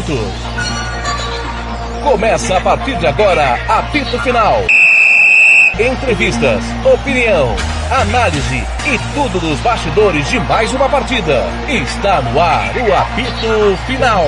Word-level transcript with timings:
minutos. 0.00 0.32
Começa 2.02 2.56
a 2.56 2.60
partir 2.60 2.96
de 2.96 3.06
agora, 3.06 3.58
apito 3.68 4.18
final. 4.20 4.62
Entrevistas, 5.78 6.62
opinião, 6.84 7.54
análise 7.90 8.64
e 8.86 8.98
tudo 9.14 9.38
dos 9.38 9.58
bastidores 9.60 10.28
de 10.28 10.40
mais 10.40 10.72
uma 10.72 10.88
partida. 10.88 11.44
Está 11.68 12.22
no 12.22 12.40
ar 12.40 12.70
o 12.76 12.94
apito 12.94 13.76
final. 13.86 14.24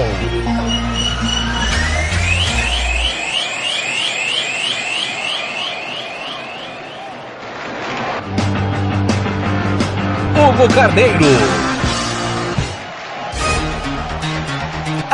Hugo 10.37 10.75
Carneiro. 10.75 11.72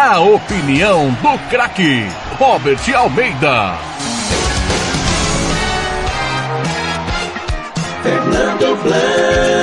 A 0.01 0.21
opinião 0.21 1.11
do 1.11 1.39
craque 1.51 2.07
Robert 2.39 2.79
Almeida. 2.95 3.77
Fernando 8.05 8.77
Blanc. 8.85 9.58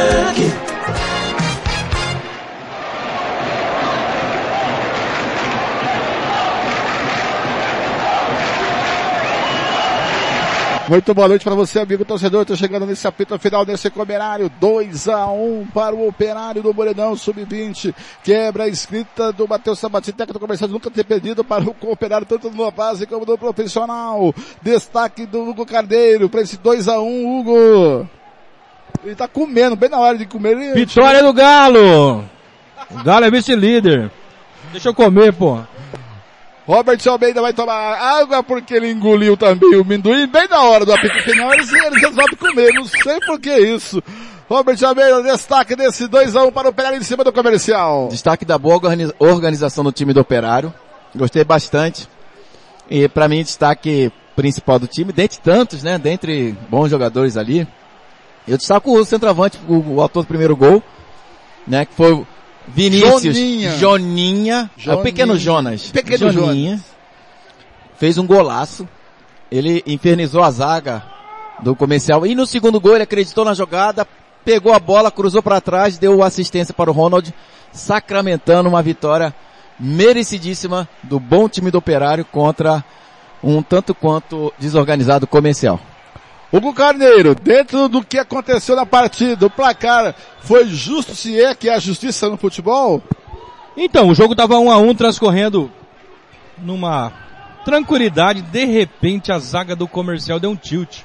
Muito 10.88 11.16
boa 11.16 11.28
noite 11.28 11.44
para 11.44 11.56
você, 11.56 11.80
amigo 11.80 12.06
torcedor. 12.06 12.44
Estou 12.44 12.56
chegando 12.56 12.86
nesse 12.86 13.08
apito 13.08 13.38
final 13.40 13.66
desse 13.66 13.88
Operário. 13.88 14.52
2 14.60 15.08
a 15.08 15.26
1 15.26 15.68
para 15.74 15.96
o 15.96 16.08
Operário 16.08 16.62
do 16.62 16.72
Morenão 16.72 17.16
Sub-20. 17.16 17.92
Quebra 18.24 18.66
a 18.66 18.68
escrita 18.68 19.34
do 19.34 19.48
Matheus 19.48 19.80
Sabatini, 19.80 20.16
técnico 20.16 20.40
comercial 20.40 20.70
nunca 20.70 20.92
ter 20.92 21.04
perdido 21.04 21.44
para 21.44 21.64
o 21.64 21.76
Operário, 21.90 22.28
tanto 22.28 22.52
no 22.52 22.70
base 22.70 23.08
como 23.08 23.26
no 23.26 23.36
profissional. 23.36 24.32
Destaque 24.62 25.26
do 25.26 25.50
Hugo 25.50 25.66
Cardeiro 25.66 26.30
para 26.30 26.42
esse 26.42 26.58
2 26.58 26.88
a 26.88 27.00
1 27.00 27.40
Hugo. 27.40 28.10
Ele 29.04 29.16
tá 29.16 29.28
comendo, 29.28 29.76
bem 29.76 29.90
na 29.90 29.98
hora 29.98 30.18
de 30.18 30.28
comer. 30.28 30.76
Vitória 30.76 31.24
do 31.24 31.34
Galo! 31.34 32.24
O 32.92 33.04
Galo 33.04 33.26
é 33.26 33.32
vice-líder. 33.32 34.12
Deixa 34.72 34.90
eu 34.90 34.94
comer, 34.94 35.34
pô. 35.34 35.60
Robert 36.68 37.00
Almeida 37.08 37.42
vai 37.42 37.54
tomar 37.54 37.74
água 37.74 38.42
porque 38.42 38.74
ele 38.74 38.92
engoliu 38.92 39.38
também 39.38 39.76
o 39.76 39.86
minduim 39.86 40.28
bem 40.28 40.48
na 40.48 40.62
hora 40.62 40.84
do 40.84 40.94
apito 40.94 41.22
final. 41.22 41.54
Eles, 41.54 41.72
eles 41.72 42.02
resolvem 42.02 42.38
comer, 42.38 42.74
não 42.74 42.86
sei 42.86 43.20
por 43.20 43.40
que 43.40 43.56
isso. 43.56 44.02
Robert 44.50 44.78
Almeida, 44.84 45.22
destaque 45.24 45.76
desse 45.76 46.08
2x1 46.08 46.52
para 46.52 46.68
o 46.68 46.72
Operário 46.72 46.98
em 46.98 47.04
cima 47.04 47.24
do 47.24 47.32
comercial. 47.32 48.08
Destaque 48.10 48.46
da 48.46 48.58
boa 48.58 48.80
organização 49.20 49.84
do 49.84 49.92
time 49.92 50.12
do 50.12 50.22
Operário. 50.22 50.74
Gostei 51.16 51.44
bastante. 51.44 52.08
E 52.90 53.08
para 53.08 53.28
mim, 53.28 53.44
destaque 53.44 54.12
principal 54.36 54.78
do 54.78 54.88
time, 54.88 55.14
dentre 55.14 55.40
tantos, 55.40 55.82
né? 55.82 55.98
Dentre 55.98 56.56
bons 56.70 56.90
jogadores 56.90 57.38
ali. 57.38 57.68
Eu 58.48 58.58
destaco 58.58 58.92
o 58.92 59.06
centroavante, 59.06 59.60
o, 59.68 59.96
o 59.96 60.02
autor 60.02 60.24
do 60.24 60.28
primeiro 60.28 60.56
gol, 60.56 60.84
né? 61.68 61.86
Que 61.86 61.94
foi 61.94 62.26
Vinícius, 62.68 63.36
Joninha. 63.36 63.72
Joninha, 63.78 64.72
é 64.86 64.94
o 64.94 65.02
pequeno 65.02 65.38
Jonas. 65.38 65.92
Pequeno 65.92 66.32
Joninha. 66.32 66.84
Fez 67.98 68.18
um 68.18 68.26
golaço. 68.26 68.88
Ele 69.52 69.84
infernizou 69.86 70.44
a 70.44 70.52
zaga 70.52 71.04
do 71.62 71.76
comercial. 71.76 72.26
E 72.26 72.36
no 72.36 72.46
segundo 72.46 72.80
gol 72.80 72.96
ele 72.96 73.04
acreditou 73.04 73.46
na 73.46 73.54
jogada, 73.54 74.08
pegou 74.44 74.74
a 74.74 74.80
bola, 74.80 75.12
cruzou 75.12 75.42
para 75.42 75.62
trás, 75.62 75.98
deu 75.98 76.24
assistência 76.24 76.74
para 76.74 76.90
o 76.90 76.94
Ronald, 76.94 77.34
sacramentando 77.72 78.68
uma 78.68 78.82
vitória 78.82 79.34
merecidíssima 79.80 80.88
do 81.04 81.20
bom 81.20 81.48
time 81.50 81.70
do 81.70 81.78
Operário 81.78 82.26
contra 82.26 82.84
um 83.44 83.62
tanto 83.62 83.94
quanto 83.94 84.54
desorganizado 84.58 85.28
comercial. 85.28 85.80
Hugo 86.56 86.74
Carneiro, 86.74 87.36
dentro 87.36 87.90
do 87.90 88.02
que 88.02 88.18
aconteceu 88.18 88.76
na 88.76 88.86
partida, 88.86 89.46
o 89.46 89.50
placar 89.50 90.16
foi 90.40 90.66
justo 90.68 91.14
se 91.14 91.40
é 91.42 91.54
que 91.54 91.68
é 91.68 91.76
a 91.76 91.80
justiça 91.80 92.30
no 92.30 92.38
futebol? 92.38 93.04
Então, 93.76 94.08
o 94.08 94.16
jogo 94.16 94.34
tava 94.34 94.58
1 94.58 94.72
a 94.72 94.78
1 94.78 94.96
transcorrendo 94.96 95.70
numa 96.58 97.12
tranquilidade, 97.66 98.42
de 98.42 98.64
repente 98.64 99.32
a 99.32 99.40
zaga 99.40 99.76
do 99.76 99.88
comercial 99.88 100.40
deu 100.40 100.52
um 100.52 100.56
tilt. 100.56 101.00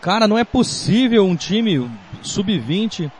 Cara, 0.00 0.26
não 0.26 0.36
é 0.36 0.42
possível 0.42 1.24
um 1.24 1.36
time 1.36 1.88
sub-20 2.22 3.12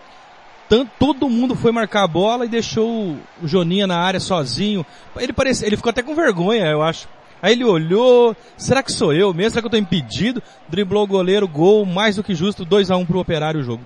tanto, 0.71 0.89
todo 1.01 1.29
mundo 1.29 1.57
foi 1.57 1.73
marcar 1.73 2.05
a 2.05 2.07
bola 2.07 2.45
e 2.45 2.49
deixou 2.49 3.19
o 3.43 3.49
Joninha 3.49 3.89
na 3.89 3.99
área 3.99 4.21
sozinho. 4.21 4.87
Ele 5.17 5.33
parecia, 5.33 5.67
ele 5.67 5.77
ficou 5.77 5.91
até 5.91 6.01
com 6.01 6.15
vergonha, 6.15 6.65
eu 6.67 6.81
acho. 6.81 7.09
Aí 7.43 7.53
ele 7.53 7.65
olhou, 7.65 8.37
será 8.57 8.83
que 8.83 8.93
sou 8.93 9.13
eu 9.13 9.33
mesmo? 9.33 9.51
Será 9.51 9.63
que 9.63 9.67
eu 9.67 9.71
tô 9.71 9.77
impedido? 9.77 10.43
Driblou 10.69 11.05
o 11.05 11.07
goleiro, 11.07 11.49
gol, 11.49 11.87
mais 11.87 12.17
do 12.17 12.23
que 12.23 12.35
justo, 12.35 12.65
2 12.65 12.91
a 12.91 12.97
1 12.97 13.07
pro 13.07 13.19
Operário 13.19 13.61
o 13.61 13.63
jogo. 13.63 13.85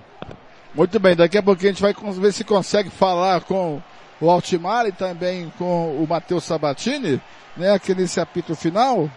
Muito 0.73 0.99
bem, 0.99 1.15
daqui 1.15 1.37
a 1.37 1.43
pouquinho 1.43 1.69
a 1.69 1.73
gente 1.73 1.81
vai 1.81 1.93
ver 2.13 2.33
se 2.33 2.43
consegue 2.43 2.89
falar 2.89 3.41
com 3.41 3.81
o 4.19 4.29
Altimar 4.29 4.85
e 4.85 4.91
também 4.91 5.51
com 5.57 5.95
o 6.01 6.05
Matheus 6.07 6.43
Sabatini, 6.43 7.21
né, 7.55 7.71
aqui 7.71 7.95
nesse 7.95 8.19
apito 8.19 8.55
final. 8.55 9.09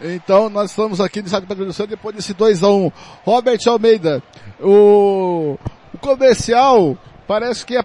Então 0.00 0.48
nós 0.48 0.70
estamos 0.70 1.00
aqui 1.00 1.20
no 1.20 1.26
Estado 1.26 1.46
de 1.46 1.54
Produção 1.54 1.86
depois 1.86 2.16
desse 2.16 2.34
2x1. 2.34 2.92
Robert 3.24 3.60
Almeida, 3.66 4.22
o, 4.60 5.58
o 5.92 5.98
comercial 5.98 6.96
parece 7.26 7.64
que 7.64 7.78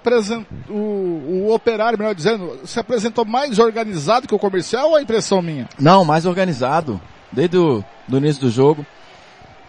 o, 0.70 0.74
o 0.74 1.54
operário, 1.54 1.98
melhor 1.98 2.14
dizendo, 2.14 2.60
se 2.66 2.80
apresentou 2.80 3.26
mais 3.26 3.60
organizado 3.60 4.28
que 4.28 4.36
o 4.36 4.40
comercial 4.40 4.92
ou 4.92 4.98
é 4.98 5.02
impressão 5.02 5.42
minha? 5.42 5.68
Não, 5.80 6.04
mais 6.04 6.26
organizado. 6.26 7.00
Desde 7.32 7.58
o 7.58 7.84
do 8.08 8.18
início 8.18 8.42
do 8.42 8.50
jogo, 8.50 8.86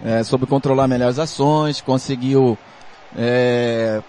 é, 0.03 0.23
soube 0.25 0.47
controlar 0.47 0.89
melhor 0.89 1.09
as 1.09 1.19
ações, 1.19 1.81
conseguiu 1.81 2.57
é, 3.17 4.03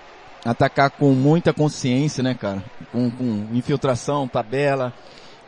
atacar 0.45 0.89
com 0.89 1.11
muita 1.11 1.53
consciência, 1.53 2.23
né, 2.23 2.33
cara? 2.33 2.63
Com, 2.91 3.11
com 3.11 3.47
infiltração, 3.53 4.27
tabela, 4.27 4.93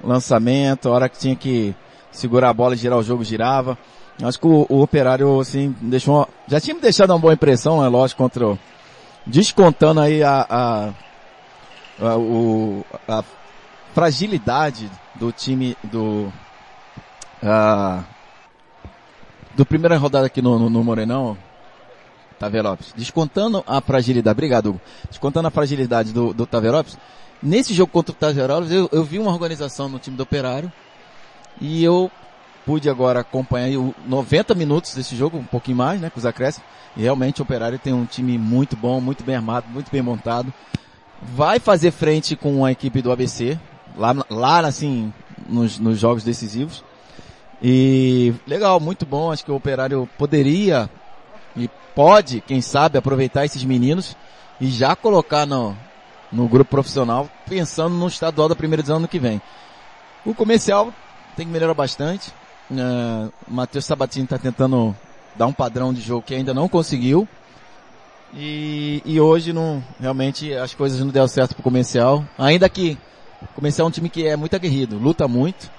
lançamento, 0.03 0.89
a 0.89 0.91
hora 0.91 1.09
que 1.09 1.17
tinha 1.17 1.35
que 1.35 1.73
segurar 2.11 2.49
a 2.49 2.53
bola 2.53 2.75
e 2.75 2.77
girar 2.77 2.99
o 2.99 3.03
jogo, 3.03 3.23
girava. 3.23 3.77
Acho 4.21 4.39
que 4.39 4.47
o, 4.47 4.65
o 4.69 4.81
operário, 4.81 5.39
assim, 5.39 5.75
deixou, 5.81 6.27
já 6.47 6.59
tinha 6.59 6.75
me 6.75 6.81
deixado 6.81 7.11
uma 7.11 7.19
boa 7.19 7.33
impressão, 7.33 7.83
é 7.83 7.87
lógico, 7.87 8.21
contra 8.21 8.47
o, 8.47 8.59
descontando 9.25 10.01
aí 10.01 10.21
a, 10.23 10.45
a, 10.49 10.93
a, 12.05 12.17
o, 12.17 12.85
a 13.07 13.23
fragilidade 13.93 14.89
do 15.15 15.31
time 15.31 15.77
do, 15.83 16.31
a, 17.41 18.03
do 19.55 19.65
primeira 19.65 19.97
rodada 19.97 20.27
aqui 20.27 20.41
no, 20.41 20.57
no, 20.59 20.69
no 20.69 20.83
Morenão, 20.83 21.37
Taverópolis, 22.39 22.93
descontando 22.95 23.63
a 23.65 23.79
fragilidade, 23.79 24.33
obrigado 24.33 24.69
Hugo, 24.71 24.81
descontando 25.09 25.47
a 25.47 25.51
fragilidade 25.51 26.11
do, 26.11 26.33
do 26.33 26.45
Taverópolis, 26.45 26.97
nesse 27.41 27.73
jogo 27.73 27.91
contra 27.91 28.11
o 28.11 28.15
Taverópolis 28.15 28.71
eu, 28.71 28.89
eu 28.91 29.03
vi 29.03 29.19
uma 29.19 29.31
organização 29.31 29.87
no 29.87 29.99
time 29.99 30.17
do 30.17 30.23
Operário 30.23 30.71
e 31.61 31.83
eu 31.83 32.11
pude 32.65 32.89
agora 32.89 33.19
acompanhar 33.19 33.65
aí 33.65 33.77
o 33.77 33.93
90 34.07 34.53
minutos 34.55 34.95
desse 34.95 35.15
jogo, 35.15 35.37
um 35.37 35.43
pouquinho 35.43 35.77
mais, 35.77 35.99
né, 35.99 36.09
com 36.09 36.19
os 36.19 36.25
acréscimos, 36.25 36.67
e 36.95 37.01
realmente 37.01 37.41
o 37.41 37.43
Operário 37.43 37.79
tem 37.79 37.93
um 37.93 38.05
time 38.05 38.37
muito 38.37 38.75
bom, 38.75 39.01
muito 39.01 39.23
bem 39.23 39.35
armado, 39.35 39.67
muito 39.69 39.91
bem 39.91 40.01
montado. 40.01 40.53
Vai 41.21 41.59
fazer 41.59 41.91
frente 41.91 42.35
com 42.35 42.63
a 42.63 42.71
equipe 42.71 43.01
do 43.01 43.11
ABC, 43.11 43.57
lá, 43.97 44.15
lá 44.29 44.59
assim, 44.59 45.13
nos, 45.47 45.79
nos 45.79 45.99
jogos 45.99 46.23
decisivos. 46.23 46.83
E 47.61 48.33
legal, 48.45 48.79
muito 48.79 49.05
bom. 49.05 49.31
Acho 49.31 49.45
que 49.45 49.51
o 49.51 49.55
Operário 49.55 50.07
poderia 50.17 50.89
e 51.55 51.69
pode, 51.95 52.41
quem 52.41 52.61
sabe, 52.61 52.97
aproveitar 52.97 53.45
esses 53.45 53.63
meninos 53.63 54.17
e 54.59 54.67
já 54.67 54.95
colocar 54.95 55.45
no, 55.45 55.75
no 56.31 56.47
grupo 56.47 56.71
profissional, 56.71 57.29
pensando 57.47 57.95
no 57.95 58.07
estadual 58.07 58.49
da 58.49 58.55
primeira 58.55 58.81
divisão 58.81 58.97
ano 58.97 59.07
que 59.07 59.19
vem. 59.19 59.41
O 60.25 60.33
comercial 60.33 60.93
tem 61.35 61.45
que 61.45 61.51
melhorar 61.51 61.73
bastante. 61.73 62.33
Uh, 62.71 63.31
o 63.47 63.53
Matheus 63.53 63.85
Sabatini 63.85 64.25
está 64.25 64.37
tentando 64.37 64.95
dar 65.35 65.47
um 65.47 65.53
padrão 65.53 65.93
de 65.93 66.01
jogo 66.01 66.23
que 66.23 66.33
ainda 66.33 66.53
não 66.53 66.67
conseguiu. 66.67 67.27
E, 68.35 69.01
e 69.05 69.19
hoje 69.19 69.53
não, 69.53 69.83
realmente 69.99 70.53
as 70.53 70.73
coisas 70.73 70.99
não 70.99 71.09
deram 71.09 71.27
certo 71.27 71.53
pro 71.53 71.63
comercial. 71.63 72.25
Ainda 72.37 72.67
que 72.67 72.97
o 73.41 73.47
comercial 73.53 73.87
é 73.87 73.89
um 73.89 73.91
time 73.91 74.09
que 74.09 74.27
é 74.27 74.35
muito 74.35 74.55
aguerrido, 74.55 74.97
luta 74.97 75.27
muito, 75.27 75.69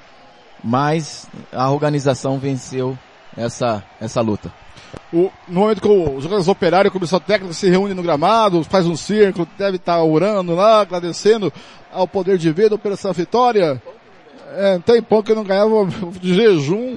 mas 0.63 1.29
a 1.53 1.71
organização 1.71 2.39
venceu 2.39 2.97
essa, 3.37 3.83
essa 4.01 4.21
luta. 4.21 4.53
O, 5.13 5.31
no 5.49 5.61
momento 5.61 5.81
que 5.81 5.89
os 5.89 6.23
jogadores 6.23 6.49
operários, 6.49 6.91
a 6.91 6.93
comissão 6.93 7.21
técnica 7.21 7.55
se 7.55 7.69
reúne 7.69 7.95
no 7.95 8.03
gramado, 8.03 8.63
faz 8.65 8.87
um 8.87 8.97
círculo, 8.97 9.49
deve 9.59 9.77
estar 9.77 10.03
orando 10.03 10.55
lá, 10.55 10.81
agradecendo 10.81 11.53
ao 11.93 12.07
poder 12.07 12.39
divino 12.39 12.79
pela 12.79 12.95
essa 12.95 13.13
vitória. 13.13 13.81
É, 14.57 14.79
tem 14.79 15.03
pão 15.03 15.23
que 15.23 15.35
não 15.35 15.45
ganhava 15.45 15.89
jejum, 16.23 16.97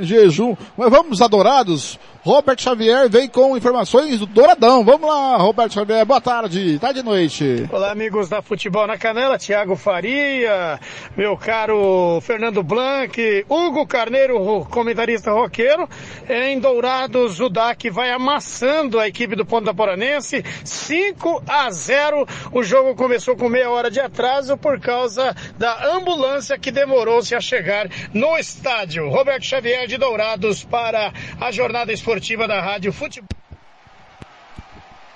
jejum. 0.00 0.56
Mas 0.76 0.90
vamos 0.90 1.20
adorados. 1.20 1.98
Robert 2.22 2.60
Xavier 2.60 3.08
vem 3.08 3.26
com 3.26 3.56
informações 3.56 4.20
do 4.20 4.26
Douradão. 4.26 4.84
Vamos 4.84 5.08
lá, 5.08 5.38
Roberto 5.38 5.72
Xavier, 5.72 6.04
boa 6.04 6.20
tarde, 6.20 6.78
tarde 6.78 7.00
e 7.00 7.02
noite. 7.02 7.66
Olá, 7.72 7.90
amigos 7.90 8.28
da 8.28 8.42
Futebol 8.42 8.86
na 8.86 8.98
Canela, 8.98 9.38
Thiago 9.38 9.74
Faria, 9.74 10.78
meu 11.16 11.34
caro 11.34 12.20
Fernando 12.20 12.62
Blanc, 12.62 13.46
Hugo 13.48 13.86
Carneiro, 13.86 14.66
comentarista 14.66 15.32
roqueiro. 15.32 15.88
Em 16.28 16.60
Dourados, 16.60 17.40
o 17.40 17.48
DAC 17.48 17.88
vai 17.88 18.10
amassando 18.10 19.00
a 19.00 19.08
equipe 19.08 19.34
do 19.34 19.46
Ponta 19.46 19.72
Poranense, 19.72 20.44
5 20.62 21.42
a 21.48 21.70
0. 21.70 22.26
O 22.52 22.62
jogo 22.62 22.94
começou 22.94 23.34
com 23.34 23.48
meia 23.48 23.70
hora 23.70 23.90
de 23.90 23.98
atraso 23.98 24.58
por 24.58 24.78
causa 24.78 25.34
da 25.56 25.96
ambulância 25.96 26.58
que 26.58 26.70
demorou-se 26.70 27.34
a 27.34 27.40
chegar 27.40 27.88
no 28.12 28.36
estádio. 28.36 29.08
Roberto 29.08 29.46
Xavier 29.46 29.86
de 29.86 29.96
Dourados 29.96 30.62
para 30.62 31.14
a 31.40 31.50
jornada 31.50 31.90
esportiva 31.90 32.09
esportiva 32.10 32.48
da 32.48 32.60
Rádio 32.60 32.92
Futebol. 32.92 33.28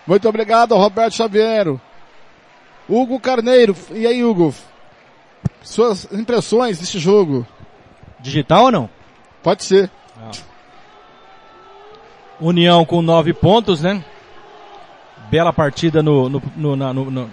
Muito 0.07 0.29
obrigado, 0.29 0.77
Roberto 0.77 1.15
Xavier. 1.15 1.75
Hugo 2.89 3.19
Carneiro. 3.19 3.75
E 3.91 4.07
aí, 4.07 4.23
Hugo? 4.23 4.55
Suas 5.63 6.11
impressões 6.13 6.79
desse 6.79 6.99
jogo? 6.99 7.45
Digital 8.21 8.65
ou 8.65 8.71
não? 8.71 8.91
Pode 9.43 9.65
ser. 9.65 9.91
Ah. 10.17 10.31
União 12.41 12.85
com 12.85 13.03
nove 13.03 13.33
pontos, 13.33 13.81
né? 13.81 14.05
Bela 15.31 15.53
partida 15.53 16.03
no, 16.03 16.29
no, 16.29 16.43
no, 16.55 16.77
no, 16.77 17.31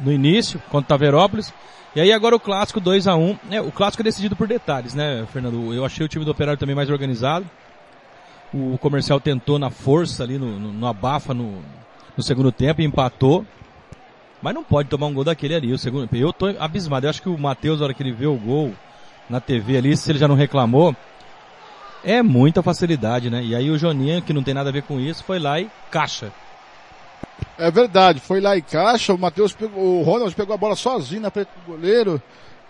no 0.00 0.12
início, 0.12 0.62
contra 0.70 0.86
o 0.86 0.98
Taverópolis. 0.98 1.52
E 1.94 2.00
aí 2.00 2.12
agora 2.12 2.34
o 2.34 2.40
clássico 2.40 2.80
2 2.80 3.06
a 3.08 3.16
1 3.16 3.22
um. 3.22 3.38
é, 3.50 3.60
O 3.60 3.70
clássico 3.70 4.02
é 4.02 4.04
decidido 4.04 4.36
por 4.36 4.48
detalhes, 4.48 4.94
né, 4.94 5.26
Fernando? 5.32 5.74
Eu 5.74 5.84
achei 5.84 6.06
o 6.06 6.08
time 6.08 6.24
do 6.24 6.30
Operário 6.30 6.58
também 6.58 6.74
mais 6.74 6.88
organizado. 6.88 7.44
O 8.52 8.76
comercial 8.78 9.18
tentou 9.18 9.58
na 9.58 9.70
força 9.70 10.22
ali, 10.22 10.38
no, 10.38 10.58
no, 10.58 10.72
no 10.72 10.86
abafa 10.86 11.32
no, 11.32 11.62
no 12.16 12.22
segundo 12.22 12.52
tempo 12.52 12.82
empatou. 12.82 13.46
Mas 14.42 14.54
não 14.54 14.64
pode 14.64 14.88
tomar 14.88 15.06
um 15.06 15.14
gol 15.14 15.24
daquele 15.24 15.54
ali. 15.54 15.72
O 15.72 15.78
segundo, 15.78 16.08
eu 16.12 16.32
tô 16.32 16.46
abismado. 16.58 17.06
Eu 17.06 17.10
acho 17.10 17.22
que 17.22 17.28
o 17.28 17.38
Matheus, 17.38 17.78
na 17.78 17.86
hora 17.86 17.94
que 17.94 18.02
ele 18.02 18.12
vê 18.12 18.26
o 18.26 18.36
gol 18.36 18.74
na 19.30 19.40
TV 19.40 19.76
ali, 19.76 19.96
se 19.96 20.10
ele 20.10 20.18
já 20.18 20.26
não 20.26 20.34
reclamou, 20.34 20.94
é 22.04 22.22
muita 22.22 22.62
facilidade, 22.62 23.30
né? 23.30 23.42
E 23.42 23.54
aí 23.54 23.70
o 23.70 23.78
Joninha, 23.78 24.20
que 24.20 24.32
não 24.32 24.42
tem 24.42 24.52
nada 24.52 24.68
a 24.68 24.72
ver 24.72 24.82
com 24.82 25.00
isso, 25.00 25.22
foi 25.24 25.38
lá 25.38 25.60
e 25.60 25.70
caixa. 25.90 26.32
É 27.56 27.70
verdade, 27.70 28.20
foi 28.20 28.40
lá 28.40 28.56
e 28.56 28.62
caixa, 28.62 29.14
o 29.14 29.18
Matheus 29.18 29.52
pegou, 29.52 30.00
o 30.00 30.02
Ronald 30.02 30.34
pegou 30.34 30.54
a 30.54 30.58
bola 30.58 30.74
sozinho 30.74 31.22
na 31.22 31.30
frente 31.30 31.48
do 31.48 31.72
goleiro, 31.72 32.20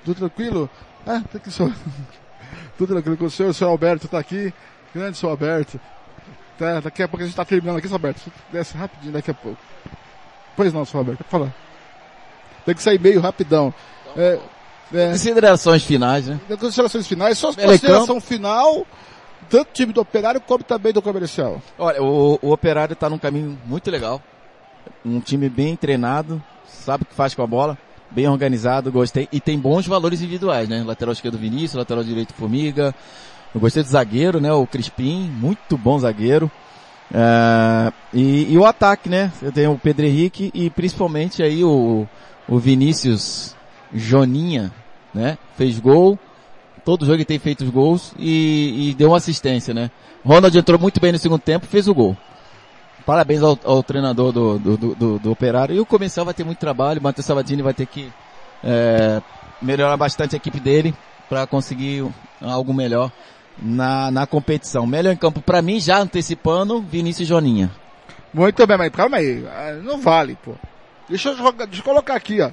tudo 0.05 0.19
tranquilo. 0.19 0.69
É, 1.07 1.21
tem 1.21 1.41
que 1.41 1.51
só. 1.51 1.69
tudo 2.77 2.93
tranquilo 2.93 3.17
com 3.17 3.25
o 3.25 3.31
senhor, 3.31 3.51
o 3.51 3.55
senhor 3.55 3.71
Alberto 3.71 4.09
tá 4.09 4.19
aqui. 4.19 4.53
Grande 4.95 5.17
seu 5.17 5.31
Alberto. 5.31 5.81
Tá, 6.59 6.81
daqui 6.81 7.03
a 7.03 7.09
pouco 7.09 7.23
a 7.23 7.27
gente 7.27 7.35
tá 7.35 7.45
terminando 7.45 7.79
aqui, 7.79 7.89
seu 7.89 7.97
Alberto. 7.97 8.21
Desce 8.53 8.77
rapidinho 8.77 9.13
daqui 9.13 9.31
a 9.31 9.35
pouco. 9.35 9.59
Pois 10.57 10.73
não, 10.73 10.85
seu 10.85 10.99
Alberto, 10.99 11.25
falar. 11.25 11.53
Tem 12.65 12.75
que 12.75 12.83
sair 12.83 13.01
meio 13.01 13.21
rapidão. 13.21 13.73
É, 14.17 14.39
é, 14.93 15.11
considerações 15.11 15.83
finais, 15.85 16.27
né? 16.27 16.39
Considerações 16.61 17.07
finais, 17.07 17.39
só 17.39 17.53
consideração 17.53 18.21
final, 18.21 18.87
tanto 19.49 19.71
time 19.73 19.93
do 19.93 20.01
operário 20.01 20.41
como 20.41 20.63
também 20.63 20.93
do 20.93 21.01
comercial. 21.01 21.61
Olha, 21.79 22.03
o, 22.03 22.39
o 22.43 22.53
operário 22.53 22.95
tá 22.95 23.09
num 23.09 23.19
caminho 23.19 23.59
muito 23.65 23.91
legal. 23.91 24.21
Um 25.05 25.21
time 25.21 25.49
bem 25.49 25.75
treinado, 25.75 26.43
sabe 26.67 27.05
o 27.05 27.07
que 27.07 27.15
faz 27.15 27.35
com 27.35 27.43
a 27.43 27.47
bola, 27.47 27.79
bem 28.11 28.29
organizado, 28.29 28.93
gostei. 28.93 29.29
E 29.33 29.41
tem 29.41 29.59
bons 29.59 29.87
valores 29.87 30.21
individuais, 30.21 30.69
né? 30.69 30.85
Lateral 30.87 31.13
esquerdo 31.13 31.39
Vinícius, 31.39 31.75
lateral 31.75 32.05
direito 32.05 32.35
Formiga, 32.35 32.95
eu 33.55 33.61
gostei 33.61 33.83
do 33.83 33.89
zagueiro, 33.89 34.41
né? 34.41 34.53
O 34.53 34.67
Crispim, 34.67 35.31
muito 35.31 35.77
bom 35.77 35.99
zagueiro. 35.99 36.51
É, 37.13 37.93
e, 38.15 38.53
e, 38.53 38.59
o 38.59 38.65
ataque, 38.65 39.09
né? 39.09 39.31
Eu 39.43 39.53
tenho 39.53 39.73
o 39.73 39.79
Pedro 39.79 40.07
Henrique 40.07 40.51
e 40.55 40.71
principalmente 40.71 41.43
aí 41.43 41.63
o, 41.63 42.07
o 42.49 42.59
Vinícius 42.59 43.55
Joninha, 43.93 44.73
né? 45.13 45.37
Fez 45.57 45.79
gol. 45.79 46.19
Todo 46.85 47.05
jogo 47.05 47.19
ele 47.19 47.25
tem 47.25 47.39
feito 47.39 47.63
os 47.63 47.71
gols 47.71 48.13
e, 48.19 48.91
e 48.91 48.95
deu 48.95 49.11
uma 49.11 49.19
assistência, 49.19 49.75
né? 49.75 49.91
Ronald 50.25 50.57
entrou 50.57 50.79
muito 50.79 51.01
bem 51.01 51.13
no 51.13 51.19
segundo 51.19 51.41
tempo, 51.41 51.67
fez 51.67 51.87
o 51.87 51.95
gol. 51.95 52.17
Parabéns 53.05 53.43
ao, 53.43 53.59
ao 53.65 53.83
treinador 53.83 54.33
do, 54.33 54.59
do, 54.59 54.77
do, 54.77 55.19
do, 55.19 55.31
Operário. 55.31 55.75
E 55.75 55.81
o 55.81 55.87
comercial 55.87 56.25
vai 56.25 56.35
ter 56.35 56.45
muito 56.45 56.59
trabalho, 56.59 57.01
o 57.01 57.03
Matheus 57.03 57.27
Sabatini 57.27 57.61
vai 57.61 57.75
ter 57.75 57.87
que 57.87 58.13
é, 58.65 59.21
melhorar 59.61 59.97
bastante 59.97 60.35
a 60.35 60.39
equipe 60.39 60.59
dele 60.59 60.95
para 61.29 61.47
conseguir 61.47 62.07
algo 62.41 62.73
melhor 62.73 63.11
na, 63.61 64.11
na 64.11 64.27
competição. 64.27 64.87
Melhor 64.87 65.13
em 65.13 65.17
campo 65.17 65.41
para 65.41 65.63
mim, 65.63 65.81
já 65.81 65.99
antecipando, 65.99 66.81
Vinícius 66.83 67.29
Joninha. 67.29 67.71
Muito 68.33 68.67
bem, 68.67 68.79
mas 68.79 68.91
calma 68.91 69.19
aí, 69.19 69.45
ah, 69.47 69.81
não 69.83 69.99
vale, 69.99 70.37
pô. 70.43 70.55
Deixa 71.09 71.31
eu, 71.31 71.37
jogar, 71.37 71.67
deixa 71.67 71.81
eu 71.81 71.85
colocar 71.85 72.15
aqui, 72.15 72.41
ó. 72.41 72.51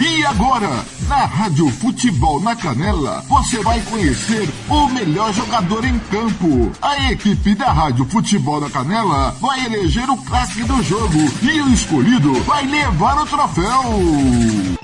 E 0.00 0.24
agora, 0.24 0.68
na 1.08 1.26
Rádio 1.26 1.68
Futebol 1.70 2.40
na 2.40 2.56
Canela, 2.56 3.22
você 3.28 3.62
vai 3.62 3.80
conhecer 3.82 4.48
o 4.68 4.88
melhor 4.88 5.32
jogador 5.32 5.84
em 5.84 5.98
campo. 5.98 6.72
A 6.80 7.12
equipe 7.12 7.54
da 7.54 7.70
Rádio 7.70 8.04
Futebol 8.06 8.60
na 8.60 8.70
Canela 8.70 9.32
vai 9.40 9.66
eleger 9.66 10.08
o 10.08 10.16
clássico 10.16 10.66
do 10.66 10.82
jogo 10.82 11.18
e 11.42 11.60
o 11.60 11.72
escolhido 11.72 12.32
vai 12.44 12.66
levar 12.66 13.18
o 13.18 13.26
troféu. 13.26 14.77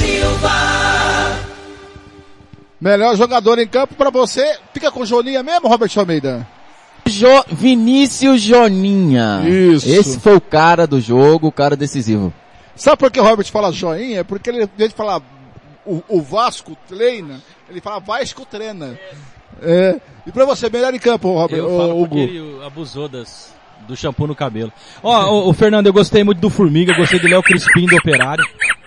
Silva. 0.00 1.38
Melhor 2.80 3.14
jogador 3.16 3.58
em 3.58 3.66
campo 3.66 3.94
para 3.94 4.08
você. 4.08 4.56
Fica 4.72 4.90
com 4.90 5.04
Joninha 5.04 5.42
mesmo, 5.42 5.68
Robert 5.68 5.90
Almeida? 5.96 6.48
Jo 7.06 7.44
Vinícius 7.48 8.40
Joninha. 8.40 9.42
Isso. 9.46 9.88
Esse 9.88 10.18
foi 10.18 10.36
o 10.36 10.40
cara 10.40 10.86
do 10.86 11.00
jogo, 11.00 11.48
o 11.48 11.52
cara 11.52 11.76
decisivo. 11.76 12.32
Sabe 12.74 12.96
por 12.96 13.10
que 13.10 13.20
o 13.20 13.22
Robert 13.22 13.46
fala 13.50 13.70
joinha? 13.70 14.24
Porque 14.24 14.48
ele, 14.48 14.62
em 14.62 14.88
de 14.88 14.94
falar 14.94 15.20
o, 15.84 16.02
o 16.08 16.22
Vasco 16.22 16.76
treina, 16.88 17.42
ele 17.68 17.80
fala 17.80 18.00
Vasco 18.00 18.46
treina. 18.46 18.98
É. 19.60 20.00
E 20.26 20.32
pra 20.32 20.46
você, 20.46 20.70
melhor 20.70 20.94
em 20.94 20.98
campo, 20.98 21.34
Robert, 21.34 21.58
Eu 21.58 21.76
falo 21.76 22.02
o, 22.02 22.08
porque 22.08 22.20
ele 22.20 22.64
abusou 22.64 23.08
das, 23.08 23.52
do 23.86 23.96
shampoo 23.96 24.26
no 24.26 24.34
cabelo. 24.34 24.72
Ó, 25.02 25.30
o, 25.30 25.48
o, 25.50 25.52
Fernando, 25.52 25.88
eu 25.88 25.92
gostei 25.92 26.24
muito 26.24 26.40
do 26.40 26.48
Formiga, 26.48 26.96
gostei 26.96 27.18
do 27.18 27.28
Léo 27.28 27.42
Crispim 27.42 27.86
do 27.86 27.96
Operário. 27.96 28.44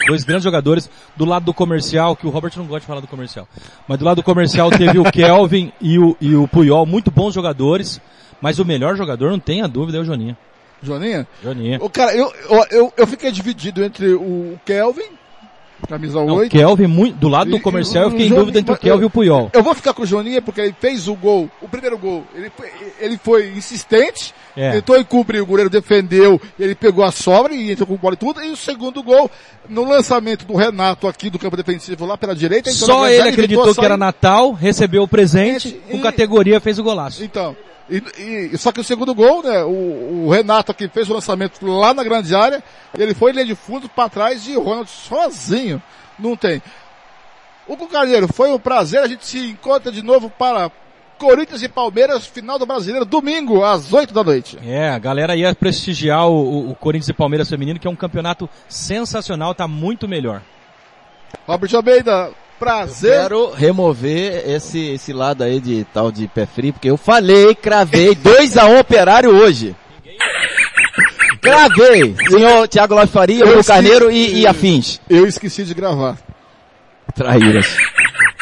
Dois 0.08 0.24
grandes 0.24 0.44
jogadores. 0.44 0.90
Do 1.16 1.26
lado 1.26 1.46
do 1.46 1.54
comercial, 1.54 2.16
que 2.16 2.28
o 2.28 2.30
Robert 2.30 2.52
não 2.58 2.66
gosta 2.66 2.82
de 2.82 2.88
falar 2.88 3.02
do 3.02 3.08
comercial. 3.08 3.48
Mas 3.88 3.98
do 4.00 4.06
lado 4.06 4.18
do 4.18 4.24
comercial 4.24 4.70
teve 4.70 5.00
o 5.00 5.04
Kelvin 5.12 5.72
e 5.80 5.98
o, 5.98 6.16
e 6.20 6.36
o 6.36 6.48
Puyol, 6.48 6.86
muito 6.86 7.12
bons 7.12 7.34
jogadores. 7.34 8.02
Mas 8.42 8.60
o 8.60 8.66
melhor 8.66 8.98
jogador, 8.98 9.32
não 9.32 9.40
tenha 9.40 9.68
dúvida, 9.68 9.98
é 9.98 10.02
o 10.02 10.06
Joninha. 10.06 10.38
Joninha? 10.82 11.26
Joninha. 11.42 11.80
O 11.82 11.90
cara, 11.90 12.14
eu, 12.14 12.32
eu, 12.70 12.94
eu 12.98 13.08
fiquei 13.08 13.32
dividido 13.32 13.84
entre 13.84 14.14
o 14.14 14.60
Kelvin 14.66 15.23
camisa 15.88 16.20
8. 16.20 16.52
Kelvin, 16.52 16.88
muito, 16.88 17.18
do 17.18 17.28
lado 17.28 17.52
do 17.52 17.60
comercial, 17.60 18.06
eu 18.06 18.12
fiquei 18.12 18.28
em 18.28 18.30
dúvida 18.30 18.60
entre 18.60 18.74
o 18.74 18.78
Kelvin 18.78 19.04
e 19.04 19.06
o 19.06 19.10
Puyol. 19.10 19.50
Eu 19.54 19.64
vou 19.64 19.74
ficar 19.74 19.94
com 19.94 20.04
o 20.04 20.06
Joninha 20.06 20.42
porque 20.42 20.62
ele 20.62 20.76
fez 20.80 21.08
o 21.08 21.16
gol, 21.16 21.50
o 21.62 21.68
primeiro 21.68 21.98
gol, 21.98 22.24
ele 22.34 22.52
foi, 22.56 22.72
ele 23.00 23.18
foi 23.18 23.50
insistente, 23.50 24.34
é. 24.56 24.72
tentou 24.72 24.98
encobrir, 24.98 25.42
o 25.42 25.46
goleiro 25.46 25.70
defendeu, 25.70 26.40
ele 26.60 26.76
pegou 26.76 27.04
a 27.04 27.12
sobra 27.12 27.54
e 27.54 27.72
entrou 27.72 27.88
com 27.88 27.94
o 27.96 27.98
bola 27.98 28.16
e 28.16 28.18
tudo, 28.18 28.42
e 28.42 28.52
o 28.52 28.58
segundo 28.58 29.04
gol, 29.04 29.30
no 29.70 29.84
lançamento 29.84 30.46
do 30.46 30.56
Renato 30.56 31.08
aqui 31.08 31.30
do 31.30 31.40
campo 31.40 31.58
defensivo 31.58 32.06
lá 32.06 32.18
pela 32.18 32.36
direita. 32.36 32.72
Só 32.72 33.08
ele 33.08 33.30
acreditou 33.30 33.74
que 33.74 33.86
era 33.86 33.98
Natal, 33.98 34.52
recebeu 34.52 35.04
o 35.04 35.08
presente, 35.08 35.80
e, 35.88 35.92
com 35.92 36.02
categoria 36.02 36.60
fez 36.60 36.80
o 36.80 36.84
golaço. 36.84 37.24
Então, 37.24 37.56
e, 37.90 38.52
e, 38.54 38.58
só 38.58 38.72
que 38.72 38.80
o 38.80 38.84
segundo 38.84 39.14
gol, 39.14 39.44
né, 39.44 39.64
o, 39.64 40.26
o, 40.26 40.30
Renato 40.30 40.72
aqui 40.72 40.88
fez 40.88 41.10
o 41.10 41.14
lançamento 41.14 41.66
lá 41.66 41.94
na 41.94 42.04
grande 42.04 42.34
área, 42.34 42.64
ele 42.98 43.14
foi 43.14 43.32
linha 43.32 43.46
de 43.46 43.56
fundo 43.56 43.90
para 43.90 44.10
trás 44.10 44.44
de 44.44 44.56
Ronald 44.56 44.90
sozinho. 44.90 45.82
Não 46.18 46.36
tem. 46.36 46.62
O 47.68 47.76
Carneiro, 47.88 48.32
foi 48.32 48.52
um 48.52 48.60
prazer, 48.60 49.02
a 49.02 49.08
gente 49.08 49.26
se 49.26 49.52
encontra 49.52 49.92
de 49.92 50.02
novo 50.02 50.30
para 50.30 50.72
Corinthians 51.18 51.62
e 51.62 51.70
Palmeiras, 51.70 52.26
final 52.26 52.60
do 52.60 52.66
Brasileiro, 52.66 53.06
domingo, 53.06 53.64
às 53.64 53.94
8 53.94 54.14
da 54.14 54.24
noite. 54.24 54.58
É, 54.66 54.90
a 54.90 55.00
galera 55.00 55.36
ia 55.36 55.54
prestigiar 55.56 56.28
o, 56.28 56.34
o, 56.34 56.72
o 56.72 56.76
Corinthians 56.76 57.10
e 57.10 57.14
Palmeiras 57.14 57.50
feminino, 57.50 57.80
que 57.80 57.88
é 57.88 57.90
um 57.90 57.96
campeonato 57.96 58.50
sensacional, 58.68 59.56
tá 59.56 59.68
muito 59.68 60.08
melhor. 60.08 60.42
Robert 61.48 61.74
Almeida, 61.76 62.32
prazer. 62.64 63.14
Eu 63.14 63.22
quero 63.22 63.52
remover 63.52 64.50
esse, 64.50 64.80
esse 64.92 65.12
lado 65.12 65.44
aí 65.44 65.60
de 65.60 65.86
tal 65.94 66.12
de 66.12 66.28
pé 66.28 66.46
frio, 66.46 66.74
porque 66.74 66.90
eu 66.90 66.98
falei, 66.98 67.54
cravei 67.54 68.16
2x1 68.16 68.70
um 68.70 68.80
operário 68.80 69.30
hoje. 69.32 69.76
Gravei, 71.42 72.16
senhor 72.30 72.68
Tiago 72.70 72.96
Lopes 72.96 73.12
Faria, 73.12 73.46
Bruno 73.46 73.64
Carneiro 73.64 74.10
e, 74.10 74.40
e 74.40 74.48
afins. 74.48 75.02
Eu 75.10 75.28
esqueci 75.28 75.66
de 75.66 75.74
gravar. 75.74 76.18
Traíras. 77.14 77.76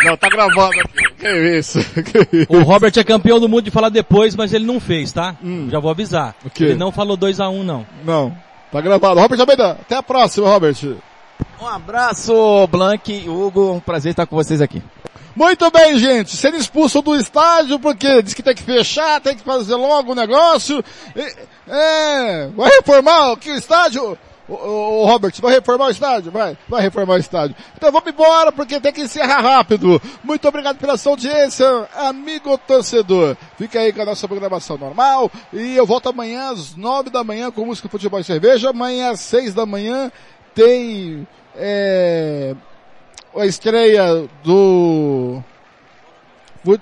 Não, 0.04 0.16
tá 0.16 0.30
gravado 0.30 0.72
Que 1.20 1.58
isso? 1.58 1.80
Que 2.04 2.38
isso? 2.38 2.48
O 2.50 2.62
Robert 2.62 2.94
é 2.96 3.04
campeão 3.04 3.40
do 3.40 3.50
mundo 3.50 3.64
de 3.64 3.72
falar 3.72 3.90
depois, 3.90 4.36
mas 4.36 4.54
ele 4.54 4.66
não 4.66 4.80
fez, 4.80 5.12
tá? 5.12 5.36
Hum. 5.44 5.68
Já 5.72 5.80
vou 5.80 5.92
avisar. 5.92 6.36
Ele 6.60 6.76
não 6.76 6.92
falou 6.92 7.18
2x1 7.18 7.52
um, 7.52 7.64
não. 7.64 7.86
Não. 8.04 8.38
Tá 8.72 8.80
gravado. 8.82 9.20
Robert 9.20 9.40
Almeida, 9.40 9.72
até 9.72 9.96
a 9.96 10.04
próxima, 10.04 10.48
Robert. 10.48 10.76
Um 11.62 11.68
abraço, 11.68 12.68
Blank 12.68 13.30
Hugo, 13.30 13.74
um 13.74 13.80
prazer 13.80 14.12
estar 14.12 14.26
com 14.26 14.36
vocês 14.36 14.62
aqui. 14.62 14.82
Muito 15.36 15.70
bem, 15.72 15.98
gente. 15.98 16.36
Sendo 16.36 16.58
expulso 16.58 17.02
do 17.02 17.16
estádio 17.16 17.80
porque 17.80 18.22
diz 18.22 18.34
que 18.34 18.42
tem 18.44 18.56
que 18.56 18.64
fechar, 18.64 19.22
tem 19.22 19.36
que 19.36 19.44
fazer 19.44 19.76
logo 19.76 20.12
o 20.12 20.16
negócio. 20.16 20.84
E- 21.16 21.52
É, 21.74 22.48
vai 22.48 22.70
reformar 22.72 23.32
aqui 23.32 23.52
o 23.52 23.56
estádio. 23.56 24.18
Ô, 24.50 24.54
ô, 24.54 25.02
ô, 25.04 25.06
Robert, 25.06 25.32
vai 25.40 25.54
reformar 25.54 25.86
o 25.86 25.92
estádio? 25.92 26.32
Vai, 26.32 26.58
vai 26.68 26.82
reformar 26.82 27.14
o 27.14 27.18
estádio. 27.20 27.56
Então 27.78 27.92
vamos 27.92 28.10
embora 28.10 28.52
porque 28.52 28.80
tem 28.82 28.92
que 28.92 29.02
encerrar 29.02 29.40
rápido. 29.42 30.02
Muito 30.24 30.46
obrigado 30.48 30.78
pela 30.80 30.98
sua 30.98 31.14
audiência, 31.14 31.66
amigo 31.96 32.58
torcedor. 32.58 33.38
Fica 33.58 33.80
aí 33.80 33.94
com 33.94 34.02
a 34.02 34.06
nossa 34.06 34.28
programação 34.28 34.78
normal 34.78 35.32
e 35.54 35.78
eu 35.78 35.86
volto 35.86 36.10
amanhã 36.10 36.50
às 36.50 36.76
nove 36.76 37.10
da 37.10 37.24
manhã 37.24 37.52
com 37.52 37.66
música, 37.66 37.88
futebol 37.88 38.20
e 38.20 38.24
cerveja. 38.24 38.72
Amanhã 38.72 39.12
às 39.12 39.22
seis 39.22 39.54
da 39.54 39.66
manhã 39.66 40.12
tem, 40.54 41.26
é, 41.56 42.56
a 43.36 43.46
estreia 43.46 44.28
do 44.44 45.44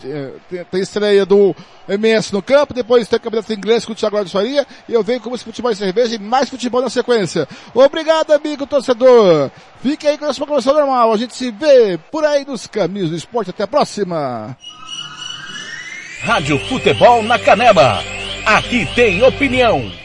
é, 0.03 0.63
tem, 0.69 0.81
estreia 0.81 1.25
do 1.25 1.55
MS 1.87 2.33
no 2.33 2.41
campo, 2.41 2.73
depois 2.73 3.07
tem 3.07 3.17
o 3.17 3.21
campeonato 3.21 3.53
inglês 3.53 3.85
com 3.85 3.93
o 3.93 3.95
Thiago 3.95 4.17
Alves 4.17 4.31
Faria, 4.31 4.67
e 4.87 4.93
eu 4.93 5.01
venho 5.01 5.21
com 5.21 5.33
esse 5.33 5.43
futebol 5.43 5.71
e 5.71 5.75
cerveja 5.75 6.15
e 6.15 6.19
mais 6.19 6.49
futebol 6.49 6.81
na 6.81 6.89
sequência. 6.89 7.47
Obrigado, 7.73 8.31
amigo 8.31 8.67
torcedor. 8.67 9.49
Fique 9.81 10.05
aí 10.05 10.17
com 10.17 10.25
a 10.25 10.27
nossa 10.27 10.39
programação 10.39 10.73
normal. 10.73 11.13
A 11.13 11.17
gente 11.17 11.33
se 11.33 11.49
vê 11.49 11.97
por 12.11 12.25
aí 12.25 12.45
nos 12.45 12.67
caminhos 12.67 13.09
do 13.09 13.15
esporte. 13.15 13.51
Até 13.51 13.63
a 13.63 13.67
próxima. 13.67 14.57
Rádio 16.23 16.59
Futebol 16.67 17.23
na 17.23 17.39
Canela. 17.39 18.03
Aqui 18.45 18.85
tem 18.93 19.23
opinião. 19.23 19.98